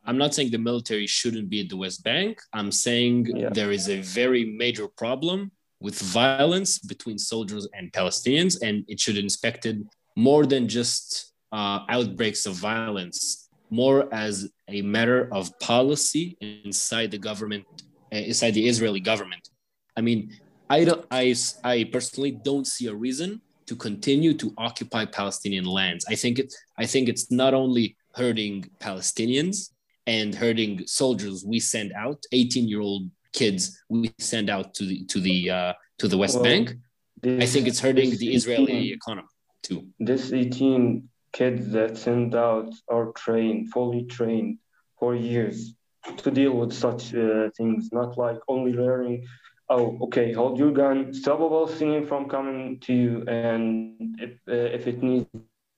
I'm 0.05 0.17
not 0.17 0.33
saying 0.33 0.51
the 0.51 0.57
military 0.57 1.07
shouldn't 1.07 1.50
be 1.50 1.62
at 1.62 1.69
the 1.69 1.77
West 1.77 2.03
Bank. 2.03 2.39
I'm 2.53 2.72
saying 2.72 3.27
yeah. 3.36 3.50
there 3.50 3.72
is 3.72 3.89
a 3.89 4.01
very 4.01 4.45
major 4.45 4.88
problem 4.88 5.51
with 5.79 6.00
violence 6.00 6.79
between 6.79 7.17
soldiers 7.17 7.67
and 7.74 7.91
Palestinians, 7.91 8.62
and 8.62 8.86
it 8.88 9.00
should 9.00 9.15
be 9.15 9.22
inspected 9.22 9.86
more 10.15 10.45
than 10.45 10.67
just 10.67 11.33
uh, 11.51 11.79
outbreaks 11.89 12.45
of 12.45 12.53
violence 12.53 13.42
more 13.73 14.13
as 14.13 14.49
a 14.67 14.81
matter 14.81 15.27
of 15.31 15.57
policy 15.59 16.37
inside 16.41 17.09
the 17.11 17.17
government, 17.17 17.65
uh, 18.13 18.17
inside 18.17 18.51
the 18.51 18.67
Israeli 18.67 18.99
government. 18.99 19.49
I 19.97 20.01
mean, 20.01 20.31
I 20.69 20.85
don't, 20.85 21.05
I, 21.09 21.35
I 21.63 21.85
personally 21.91 22.31
don't 22.31 22.67
see 22.67 22.87
a 22.87 22.93
reason 22.93 23.41
to 23.65 23.75
continue 23.75 24.33
to 24.35 24.53
occupy 24.57 25.05
Palestinian 25.05 25.65
lands. 25.65 26.05
I 26.07 26.15
think 26.15 26.39
it, 26.39 26.53
I 26.77 26.85
think 26.85 27.09
it's 27.09 27.31
not 27.31 27.53
only 27.53 27.97
hurting 28.13 28.69
Palestinians 28.79 29.71
and 30.05 30.35
hurting 30.35 30.85
soldiers 30.85 31.43
we 31.45 31.59
send 31.59 31.93
out, 31.93 32.19
18 32.31 32.67
year 32.67 32.81
old 32.81 33.09
kids 33.33 33.81
we 33.89 34.11
send 34.19 34.49
out 34.49 34.73
to 34.75 34.85
the 34.85 35.05
to 35.05 35.19
the 35.19 35.49
uh, 35.49 35.73
to 35.99 36.07
the 36.07 36.17
West 36.17 36.35
well, 36.35 36.43
Bank. 36.43 36.75
This, 37.21 37.43
I 37.43 37.47
think 37.51 37.67
it's 37.67 37.79
hurting 37.79 38.09
the 38.17 38.33
Israeli 38.35 38.73
18, 38.73 38.93
economy 38.93 39.27
too. 39.63 39.87
This 39.99 40.31
18 40.31 41.09
kids 41.33 41.71
that 41.71 41.97
send 41.97 42.35
out 42.35 42.71
are 42.87 43.11
trained, 43.13 43.71
fully 43.71 44.03
trained 44.05 44.59
for 44.99 45.15
years 45.15 45.73
to 46.17 46.31
deal 46.31 46.53
with 46.53 46.71
such 46.73 47.13
uh, 47.15 47.49
things, 47.57 47.89
not 47.91 48.17
like 48.17 48.37
only 48.47 48.73
learning, 48.73 49.25
oh, 49.69 49.97
okay, 50.03 50.31
hold 50.31 50.57
your 50.57 50.71
gun, 50.71 51.13
stop 51.13 51.39
a 51.39 51.49
Palestinian 51.49 52.05
from 52.05 52.29
coming 52.29 52.79
to 52.81 52.93
you, 52.93 53.23
and 53.27 54.15
if, 54.19 54.31
uh, 54.47 54.75
if 54.77 54.87
it 54.87 55.01
needs, 55.01 55.27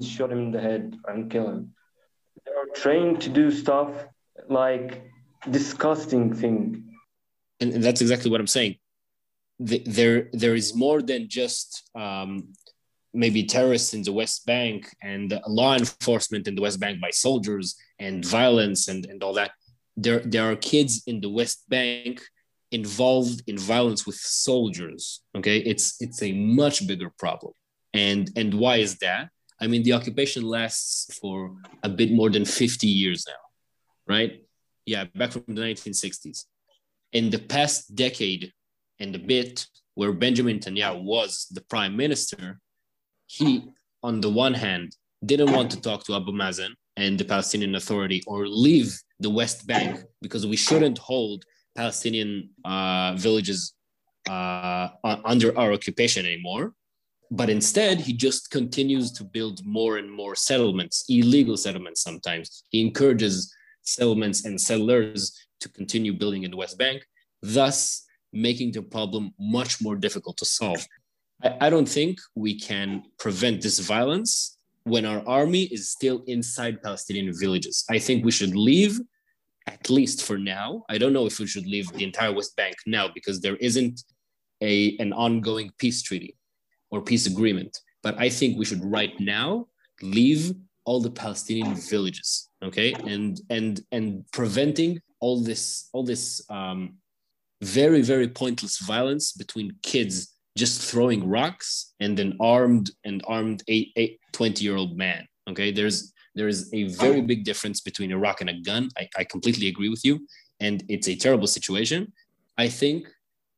shoot 0.01 0.31
him 0.31 0.39
in 0.39 0.51
the 0.51 0.59
head 0.59 0.97
and 1.07 1.31
kill 1.31 1.47
him. 1.47 1.73
They 2.45 2.51
are 2.51 2.67
trained 2.75 3.21
to 3.21 3.29
do 3.29 3.51
stuff 3.51 3.89
like 4.49 5.03
disgusting 5.49 6.33
thing. 6.33 6.83
And, 7.61 7.73
and 7.73 7.83
that's 7.83 8.01
exactly 8.01 8.29
what 8.29 8.41
I'm 8.41 8.47
saying. 8.47 8.75
The, 9.59 9.81
there, 9.85 10.29
there 10.33 10.55
is 10.55 10.75
more 10.75 11.01
than 11.01 11.29
just 11.29 11.89
um, 11.95 12.49
maybe 13.15 13.43
terrorists 13.43 13.93
in 13.93 14.03
the 14.03 14.13
West 14.13 14.45
Bank 14.45 14.93
and 15.01 15.39
law 15.47 15.75
enforcement 15.75 16.47
in 16.47 16.55
the 16.55 16.61
West 16.61 16.79
Bank 16.79 16.99
by 17.01 17.09
soldiers 17.09 17.75
and 17.99 18.25
violence 18.25 18.87
and, 18.87 19.05
and 19.05 19.23
all 19.23 19.33
that. 19.33 19.51
There, 19.97 20.19
there 20.19 20.51
are 20.51 20.55
kids 20.55 21.03
in 21.07 21.21
the 21.21 21.29
West 21.29 21.69
Bank 21.69 22.21
involved 22.71 23.41
in 23.47 23.57
violence 23.57 24.05
with 24.05 24.15
soldiers. 24.15 25.21
Okay, 25.35 25.59
it's 25.59 26.01
it's 26.01 26.21
a 26.21 26.33
much 26.33 26.85
bigger 26.87 27.11
problem. 27.17 27.53
And 27.93 28.29
and 28.35 28.53
why 28.53 28.77
is 28.77 28.97
that? 28.97 29.29
I 29.61 29.67
mean, 29.67 29.83
the 29.83 29.93
occupation 29.93 30.43
lasts 30.43 31.17
for 31.19 31.55
a 31.83 31.89
bit 31.89 32.11
more 32.11 32.29
than 32.29 32.43
50 32.43 32.87
years 32.87 33.25
now, 33.27 33.43
right? 34.13 34.43
Yeah, 34.85 35.05
back 35.15 35.31
from 35.31 35.43
the 35.47 35.61
1960s. 35.61 36.43
In 37.13 37.29
the 37.29 37.39
past 37.39 37.95
decade 37.95 38.51
and 38.99 39.15
a 39.15 39.19
bit, 39.19 39.65
where 39.93 40.11
Benjamin 40.11 40.59
Netanyahu 40.59 41.03
was 41.03 41.47
the 41.51 41.61
prime 41.61 41.95
minister, 41.95 42.59
he, 43.27 43.63
on 44.03 44.21
the 44.21 44.29
one 44.29 44.53
hand, 44.53 44.95
didn't 45.25 45.51
want 45.51 45.71
to 45.71 45.81
talk 45.81 46.03
to 46.05 46.15
Abu 46.15 46.31
Mazen 46.31 46.71
and 46.97 47.17
the 47.17 47.25
Palestinian 47.25 47.75
Authority 47.75 48.23
or 48.27 48.47
leave 48.47 48.97
the 49.19 49.29
West 49.29 49.65
Bank 49.67 49.99
because 50.21 50.45
we 50.45 50.55
shouldn't 50.55 50.97
hold 50.97 51.43
Palestinian 51.75 52.49
uh, 52.63 53.15
villages 53.17 53.73
uh, 54.29 54.89
under 55.03 55.57
our 55.57 55.73
occupation 55.73 56.25
anymore. 56.25 56.73
But 57.31 57.49
instead, 57.49 57.99
he 57.99 58.13
just 58.13 58.51
continues 58.51 59.11
to 59.13 59.23
build 59.23 59.65
more 59.65 59.97
and 59.97 60.11
more 60.11 60.35
settlements, 60.35 61.05
illegal 61.09 61.57
settlements 61.57 62.01
sometimes. 62.01 62.63
He 62.69 62.81
encourages 62.81 63.53
settlements 63.81 64.45
and 64.45 64.59
settlers 64.59 65.33
to 65.61 65.69
continue 65.69 66.13
building 66.13 66.43
in 66.43 66.51
the 66.51 66.57
West 66.57 66.77
Bank, 66.77 67.05
thus 67.41 68.05
making 68.31 68.71
the 68.73 68.81
problem 68.81 69.31
much 69.39 69.81
more 69.81 69.95
difficult 69.95 70.37
to 70.37 70.45
solve. 70.45 70.85
I, 71.43 71.57
I 71.61 71.69
don't 71.69 71.87
think 71.87 72.19
we 72.35 72.59
can 72.59 73.03
prevent 73.19 73.61
this 73.61 73.79
violence 73.79 74.57
when 74.83 75.05
our 75.05 75.23
army 75.27 75.63
is 75.63 75.89
still 75.89 76.23
inside 76.27 76.81
Palestinian 76.81 77.33
villages. 77.37 77.83
I 77.89 77.99
think 77.99 78.23
we 78.23 78.31
should 78.31 78.55
leave, 78.55 78.99
at 79.67 79.89
least 79.89 80.23
for 80.23 80.37
now. 80.37 80.83
I 80.89 80.97
don't 80.97 81.13
know 81.13 81.25
if 81.25 81.39
we 81.39 81.47
should 81.47 81.65
leave 81.65 81.91
the 81.91 82.03
entire 82.03 82.31
West 82.31 82.55
Bank 82.55 82.75
now 82.85 83.09
because 83.13 83.41
there 83.41 83.55
isn't 83.57 84.03
a, 84.61 84.95
an 84.99 85.11
ongoing 85.13 85.71
peace 85.79 86.01
treaty 86.03 86.37
or 86.91 87.01
peace 87.01 87.25
agreement. 87.25 87.77
But 88.03 88.19
I 88.19 88.29
think 88.29 88.57
we 88.57 88.65
should 88.65 88.83
right 88.85 89.19
now 89.19 89.67
leave 90.01 90.53
all 90.85 91.01
the 91.01 91.09
Palestinian 91.09 91.73
villages, 91.73 92.49
okay, 92.63 92.93
and 92.93 93.41
and 93.49 93.81
and 93.91 94.23
preventing 94.31 95.01
all 95.19 95.41
this 95.41 95.89
all 95.93 96.03
this 96.03 96.45
um, 96.51 96.97
very 97.63 98.03
very 98.03 98.27
pointless 98.27 98.77
violence 98.77 99.31
between 99.31 99.75
kids 99.81 100.34
just 100.57 100.81
throwing 100.81 101.27
rocks 101.27 101.93
and 101.99 102.19
an 102.19 102.37
armed 102.39 102.91
and 103.03 103.23
armed 103.27 103.63
eight, 103.67 103.91
eight 103.95 104.19
20 104.31 104.63
year 104.63 104.75
old 104.75 104.97
man. 104.97 105.27
Okay, 105.49 105.71
there's 105.71 106.13
there 106.33 106.47
is 106.47 106.69
a 106.73 106.87
very 106.89 107.21
big 107.21 107.45
difference 107.45 107.79
between 107.79 108.11
a 108.11 108.17
rock 108.17 108.41
and 108.41 108.49
a 108.49 108.53
gun. 108.53 108.89
I, 108.97 109.07
I 109.17 109.23
completely 109.23 109.69
agree 109.69 109.89
with 109.89 110.03
you, 110.03 110.27
and 110.59 110.83
it's 110.89 111.07
a 111.07 111.15
terrible 111.15 111.47
situation. 111.47 112.11
I 112.57 112.67
think 112.67 113.07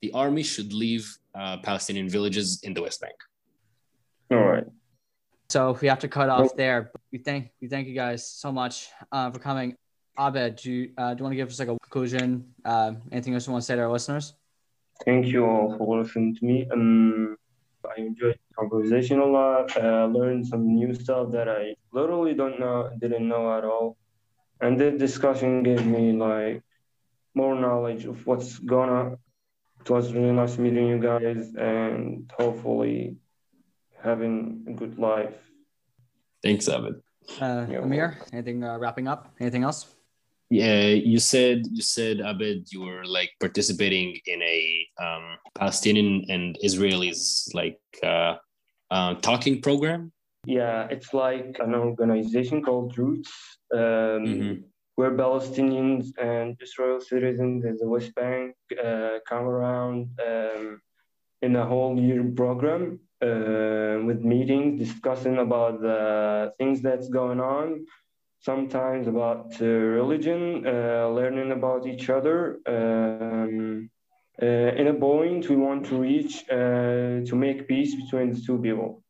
the 0.01 0.11
army 0.11 0.43
should 0.43 0.73
leave 0.73 1.17
uh, 1.33 1.57
Palestinian 1.57 2.07
villages 2.09 2.59
in 2.63 2.73
the 2.73 2.81
West 2.81 3.01
Bank. 3.01 3.15
All 4.31 4.45
right. 4.45 4.65
So 5.49 5.77
we 5.81 5.87
have 5.87 5.99
to 5.99 6.07
cut 6.07 6.29
off 6.29 6.55
there. 6.55 6.91
We 7.11 7.19
thank 7.19 7.49
we 7.61 7.67
thank 7.67 7.87
you 7.87 7.95
guys 7.95 8.27
so 8.29 8.51
much 8.51 8.89
uh, 9.11 9.31
for 9.31 9.39
coming. 9.39 9.75
Abed, 10.19 10.55
do 10.57 10.71
you, 10.71 10.91
uh, 10.97 11.13
do 11.13 11.19
you 11.19 11.23
want 11.23 11.33
to 11.33 11.35
give 11.35 11.47
us 11.47 11.59
like 11.59 11.67
a 11.67 11.77
conclusion? 11.77 12.51
Uh, 12.65 12.93
anything 13.11 13.35
else 13.35 13.45
you 13.45 13.53
want 13.53 13.61
to 13.61 13.65
say 13.65 13.75
to 13.75 13.81
our 13.83 13.91
listeners? 13.91 14.33
Thank 15.05 15.27
you 15.27 15.45
all 15.45 15.77
for 15.77 16.01
listening 16.01 16.35
to 16.35 16.45
me. 16.45 16.67
Um, 16.71 17.37
I 17.85 18.01
enjoyed 18.01 18.37
the 18.49 18.55
conversation 18.55 19.19
a 19.19 19.25
lot. 19.25 19.75
Uh, 19.77 20.05
learned 20.07 20.47
some 20.47 20.75
new 20.75 20.93
stuff 20.93 21.31
that 21.31 21.47
I 21.47 21.75
literally 21.91 22.33
don't 22.33 22.59
know, 22.59 22.89
didn't 22.99 23.27
know 23.27 23.57
at 23.57 23.63
all. 23.63 23.97
And 24.59 24.79
the 24.79 24.91
discussion 24.91 25.63
gave 25.63 25.85
me 25.85 26.13
like 26.13 26.63
more 27.35 27.55
knowledge 27.55 28.05
of 28.05 28.25
what's 28.25 28.57
gonna. 28.59 29.17
it 29.81 29.89
was 29.89 30.11
really 30.11 30.31
nice 30.31 30.57
meeting 30.57 30.87
you 30.87 30.99
guys 30.99 31.53
and 31.55 32.31
hopefully 32.37 33.17
having 34.01 34.65
a 34.67 34.73
good 34.73 34.97
life. 34.97 35.37
Thanks, 36.43 36.67
Abed. 36.67 37.01
Uh, 37.41 37.67
Amir, 37.83 38.17
anything 38.33 38.63
uh, 38.63 38.77
wrapping 38.77 39.07
up? 39.07 39.35
Anything 39.39 39.63
else? 39.63 39.96
Yeah, 40.49 40.87
you 40.87 41.19
said 41.19 41.67
you 41.71 41.81
said 41.81 42.21
Abed, 42.21 42.71
you 42.71 42.81
were 42.81 43.05
like 43.05 43.31
participating 43.39 44.17
in 44.25 44.41
a 44.41 44.87
um, 45.01 45.37
Palestinian 45.55 46.25
and 46.29 46.57
Israelis 46.63 47.53
like 47.53 47.79
uh, 48.01 48.35
uh, 48.89 49.15
talking 49.15 49.61
program. 49.61 50.13
Yeah, 50.45 50.87
it's 50.89 51.13
like 51.13 51.57
an 51.59 51.75
organization 51.75 52.63
called 52.63 52.97
Roots. 52.97 53.31
Um, 53.73 53.79
mm-hmm 53.79 54.53
where 54.97 55.11
Palestinians 55.11 56.05
and 56.17 56.57
Israel 56.59 56.99
citizens 56.99 57.63
in 57.65 57.77
the 57.77 57.87
West 57.87 58.15
Bank 58.15 58.55
uh, 58.83 59.19
come 59.29 59.45
around 59.45 60.09
um, 60.27 60.81
in 61.43 61.55
a 61.55 61.63
whole 61.63 61.99
year 61.99 62.23
program 62.35 62.99
uh, 63.21 64.01
with 64.07 64.21
meetings 64.33 64.79
discussing 64.79 65.37
about 65.37 65.81
the 65.81 66.51
things 66.57 66.81
that's 66.81 67.09
going 67.09 67.39
on, 67.39 67.85
sometimes 68.39 69.07
about 69.07 69.59
uh, 69.61 69.65
religion, 69.65 70.65
uh, 70.65 71.07
learning 71.09 71.51
about 71.51 71.87
each 71.87 72.09
other. 72.09 72.59
Um, 72.65 73.89
uh, 74.41 74.45
in 74.45 74.87
a 74.87 74.93
point, 74.93 75.49
we 75.49 75.55
want 75.55 75.85
to 75.87 75.97
reach 75.97 76.43
uh, 76.49 77.25
to 77.25 77.33
make 77.33 77.67
peace 77.67 77.95
between 77.95 78.33
the 78.33 78.39
two 78.39 78.59
people. 78.59 79.03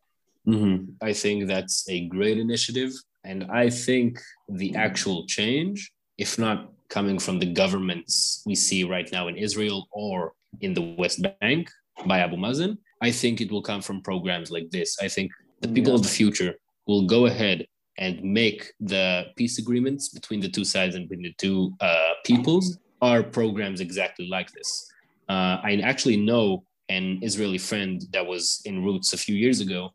Mm-hmm. 0.48 0.94
I 1.02 1.14
think 1.14 1.48
that's 1.48 1.88
a 1.90 2.08
great 2.08 2.38
initiative. 2.38 2.94
And 3.26 3.44
I 3.52 3.70
think 3.70 4.20
the 4.48 4.76
actual 4.76 5.26
change, 5.28 5.92
if 6.18 6.40
not 6.40 6.72
coming 6.90 7.20
from 7.20 7.40
the 7.40 7.46
governments 7.46 8.42
we 8.46 8.56
see 8.56 8.86
right 8.86 9.10
now 9.12 9.28
in 9.28 9.36
Israel 9.36 9.88
or 9.92 10.34
in 10.62 10.74
the 10.74 10.96
West 10.98 11.22
Bank 11.42 11.70
by 12.06 12.20
Abu 12.20 12.38
Mazen, 12.38 12.78
I 13.02 13.12
think 13.12 13.42
it 13.42 13.52
will 13.52 13.62
come 13.62 13.82
from 13.82 14.02
programs 14.02 14.50
like 14.50 14.72
this. 14.72 14.98
I 15.02 15.10
think 15.10 15.32
the 15.60 15.68
people 15.68 15.92
yeah. 15.92 16.00
of 16.00 16.04
the 16.04 16.10
future 16.10 16.56
will 16.88 17.06
go 17.06 17.26
ahead 17.26 17.68
and 17.98 18.22
make 18.24 18.74
the 18.80 19.26
peace 19.36 19.58
agreements 19.58 20.10
between 20.10 20.40
the 20.40 20.50
two 20.50 20.64
sides 20.64 20.96
and 20.96 21.10
between 21.10 21.24
the 21.24 21.34
two 21.38 21.74
uh, 21.82 22.12
peoples 22.24 22.78
are 23.02 23.24
programs 23.24 23.82
exactly 23.82 24.28
like 24.28 24.52
this. 24.52 24.90
Uh, 25.30 25.58
I 25.64 25.80
actually 25.84 26.18
know 26.18 26.64
an 26.90 27.20
Israeli 27.22 27.58
friend 27.58 28.02
that 28.12 28.26
was 28.26 28.62
in 28.66 28.84
Roots 28.84 29.14
a 29.14 29.18
few 29.18 29.36
years 29.36 29.60
ago. 29.60 29.92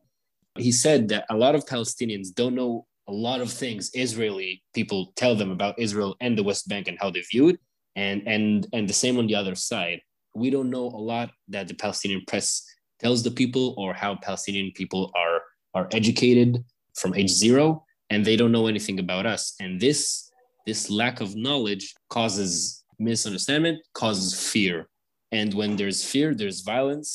He 0.59 0.73
said 0.73 1.09
that 1.09 1.25
a 1.31 1.37
lot 1.37 1.55
of 1.55 1.65
Palestinians 1.65 2.35
don't 2.35 2.55
know 2.55 2.87
a 3.09 3.12
lot 3.12 3.41
of 3.41 3.51
things 3.51 3.91
Israeli 3.95 4.62
people 4.75 5.12
tell 5.17 5.35
them 5.35 5.51
about 5.51 5.79
Israel 5.79 6.17
and 6.21 6.37
the 6.37 6.43
West 6.43 6.69
Bank 6.69 6.88
and 6.88 6.99
how 7.01 7.11
they 7.11 7.23
view 7.33 7.49
it, 7.49 7.59
and 7.97 8.23
and 8.27 8.67
and 8.73 8.88
the 8.88 8.93
same 8.93 9.19
on 9.19 9.27
the 9.27 9.35
other 9.35 9.55
side. 9.55 10.01
We 10.35 10.51
don't 10.51 10.71
know 10.71 10.87
a 10.87 11.03
lot 11.12 11.31
that 11.49 11.69
the 11.69 11.75
Palestinian 11.75 12.23
press 12.27 12.65
tells 13.01 13.23
the 13.23 13.31
people, 13.31 13.75
or 13.77 13.93
how 13.93 14.17
Palestinian 14.17 14.73
people 14.73 15.11
are 15.17 15.43
are 15.75 15.88
educated 15.93 16.62
from 16.95 17.15
age 17.15 17.31
zero, 17.31 17.85
and 18.12 18.27
they 18.27 18.37
don't 18.37 18.53
know 18.53 18.66
anything 18.66 18.98
about 18.98 19.25
us. 19.25 19.55
And 19.59 19.81
this 19.81 20.31
this 20.66 20.90
lack 20.90 21.20
of 21.20 21.35
knowledge 21.35 21.94
causes 22.09 22.85
misunderstanding, 22.98 23.81
causes 23.94 24.31
fear, 24.53 24.88
and 25.33 25.53
when 25.55 25.77
there's 25.77 26.05
fear, 26.05 26.35
there's 26.35 26.61
violence, 26.61 27.11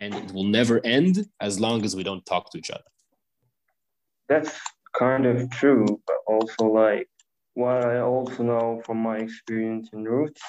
and 0.00 0.14
it 0.14 0.32
will 0.32 0.48
never 0.58 0.84
end 0.84 1.26
as 1.40 1.60
long 1.60 1.84
as 1.84 1.94
we 1.94 2.02
don't 2.02 2.24
talk 2.26 2.50
to 2.50 2.58
each 2.58 2.70
other. 2.70 2.90
That's 4.28 4.58
kind 4.98 5.26
of 5.26 5.50
true, 5.50 5.86
but 6.06 6.16
also 6.26 6.64
like 6.66 7.08
what 7.54 7.84
I 7.84 8.00
also 8.00 8.42
know 8.42 8.82
from 8.84 8.98
my 8.98 9.18
experience 9.18 9.90
in 9.92 10.04
Roots, 10.04 10.42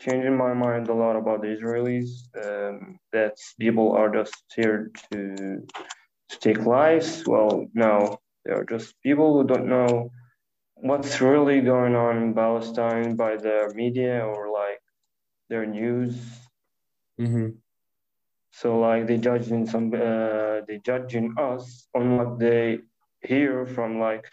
changing 0.00 0.36
my 0.36 0.52
mind 0.54 0.88
a 0.88 0.94
lot 0.94 1.16
about 1.16 1.40
the 1.42 1.48
Israelis. 1.56 2.10
Um, 2.44 2.98
that 3.12 3.36
people 3.60 3.92
are 3.92 4.10
just 4.18 4.36
here 4.54 4.90
to 5.12 5.18
to 6.30 6.38
take 6.40 6.60
lives. 6.66 7.24
Well, 7.26 7.68
no, 7.74 8.18
they 8.46 8.52
are 8.52 8.64
just 8.64 8.94
people 9.02 9.34
who 9.34 9.46
don't 9.46 9.66
know 9.66 10.10
what's 10.74 11.20
really 11.20 11.60
going 11.60 11.96
on 11.96 12.22
in 12.22 12.34
Palestine 12.34 13.16
by 13.16 13.36
their 13.36 13.70
media 13.70 14.24
or 14.24 14.52
like 14.52 14.80
their 15.48 15.66
news. 15.66 16.16
Mm-hmm. 17.20 17.48
So 18.52 18.78
like 18.78 19.06
they 19.06 19.18
judging 19.18 19.66
some, 19.66 19.92
uh, 19.92 20.60
they 20.66 20.78
judging 20.84 21.34
us 21.38 21.88
on 21.94 22.16
what 22.16 22.38
they 22.38 22.78
hear 23.20 23.66
from 23.66 23.98
like, 23.98 24.24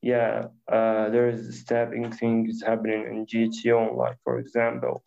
yeah, 0.00 0.46
uh, 0.70 1.08
there 1.10 1.28
is 1.28 1.60
stabbing 1.60 2.12
things 2.12 2.62
happening 2.62 3.02
in 3.02 3.26
GTO, 3.26 3.96
like 3.96 4.18
for 4.22 4.38
example. 4.38 5.02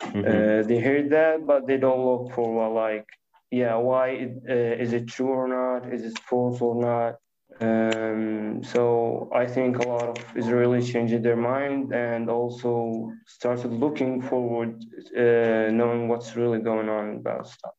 Mm-hmm. 0.00 0.20
Uh, 0.20 0.66
they 0.68 0.80
hear 0.80 1.08
that, 1.08 1.46
but 1.46 1.66
they 1.66 1.78
don't 1.78 2.04
look 2.04 2.32
for 2.34 2.54
well, 2.54 2.74
like, 2.74 3.06
yeah, 3.50 3.74
why 3.76 4.08
it, 4.10 4.42
uh, 4.48 4.82
is 4.82 4.92
it 4.92 5.08
true 5.08 5.28
or 5.28 5.48
not? 5.48 5.92
Is 5.92 6.04
it 6.04 6.18
false 6.18 6.60
or 6.60 6.76
not? 6.80 7.16
Um, 7.60 8.62
so 8.64 9.30
I 9.34 9.46
think 9.46 9.78
a 9.78 9.88
lot 9.88 10.08
of 10.08 10.16
Israelis 10.34 10.92
changed 10.92 11.22
their 11.22 11.36
mind 11.36 11.92
and 11.92 12.28
also 12.28 13.12
started 13.26 13.72
looking 13.72 14.20
forward, 14.20 14.84
uh, 15.16 15.70
knowing 15.70 16.08
what's 16.08 16.36
really 16.36 16.58
going 16.58 16.88
on 16.88 17.16
about 17.16 17.46
stuff. 17.46 17.72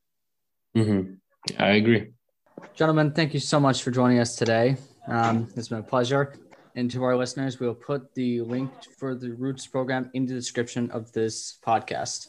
Mm-hmm. 0.78 1.14
I 1.60 1.72
agree. 1.72 2.12
Gentlemen, 2.74 3.12
thank 3.12 3.34
you 3.34 3.40
so 3.40 3.60
much 3.60 3.84
for 3.84 3.92
joining 3.92 4.20
us 4.20 4.36
today. 4.36 4.78
Um, 5.08 5.50
it's 5.56 5.68
been 5.68 5.80
a 5.80 5.84
pleasure. 5.84 6.34
And 6.76 6.92
to 6.92 7.04
our 7.04 7.16
listeners, 7.16 7.60
we'll 7.60 7.74
put 7.74 8.14
the 8.16 8.42
link 8.42 8.72
for 8.98 9.16
the 9.16 9.32
Roots 9.32 9.66
program 9.68 10.10
in 10.14 10.26
the 10.26 10.34
description 10.34 10.92
of 10.92 11.12
this 11.14 11.58
podcast. 11.66 12.28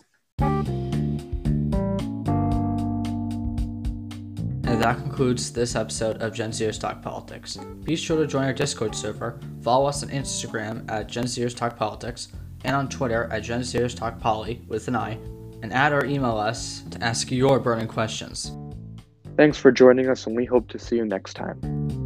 That 4.87 4.99
concludes 4.99 5.51
this 5.51 5.75
episode 5.75 6.22
of 6.22 6.33
Gen 6.33 6.53
Zers 6.53 6.79
Talk 6.79 7.03
Politics. 7.03 7.57
Be 7.83 7.96
sure 7.96 8.18
to 8.18 8.25
join 8.25 8.44
our 8.44 8.53
Discord 8.53 8.94
server, 8.94 9.40
follow 9.61 9.87
us 9.87 10.05
on 10.05 10.11
Instagram 10.11 10.88
at 10.88 11.09
Gen 11.09 11.25
Zers 11.25 11.57
Talk 11.57 11.77
Politics, 11.77 12.29
and 12.62 12.77
on 12.77 12.88
Twitter 12.88 13.29
at 13.33 13.42
Gen 13.42 13.62
Zers 13.62 13.96
Talk 13.96 14.20
Poly 14.20 14.62
with 14.68 14.87
an 14.87 14.94
I, 14.94 15.18
and 15.64 15.72
add 15.72 15.92
or 15.92 16.05
email 16.05 16.38
us 16.38 16.85
to 16.92 17.03
ask 17.03 17.33
your 17.33 17.59
burning 17.59 17.88
questions. 17.88 18.53
Thanks 19.37 19.59
for 19.59 19.72
joining 19.72 20.09
us, 20.09 20.25
and 20.29 20.37
we 20.37 20.44
hope 20.44 20.68
to 20.68 20.79
see 20.79 20.94
you 20.94 21.05
next 21.05 21.35
time. 21.35 22.05